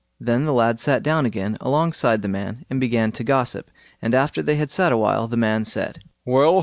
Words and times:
Then 0.19 0.45
the 0.45 0.51
lad 0.53 0.79
sat 0.79 1.03
down 1.03 1.27
again 1.27 1.57
alongside 1.61 2.23
the 2.23 2.27
man 2.27 2.65
and 2.71 2.79
began 2.79 3.11
to 3.11 3.23
gossip, 3.23 3.69
and 4.01 4.15
after 4.15 4.41
they 4.41 4.55
had 4.55 4.71
sat 4.71 4.91
a 4.91 4.97
while, 4.97 5.27
the 5.27 5.37
man 5.37 5.63
said, 5.63 6.03
"Well! 6.25 6.59